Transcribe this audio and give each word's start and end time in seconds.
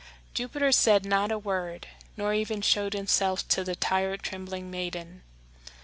Jupiter 0.33 0.71
said 0.71 1.05
not 1.05 1.31
a 1.31 1.37
word, 1.37 1.85
nor 2.17 2.33
even 2.33 2.63
showed 2.63 2.93
himself 2.93 3.47
to 3.49 3.63
the 3.63 3.75
tired, 3.75 4.23
trembling 4.23 4.71
maiden. 4.71 5.21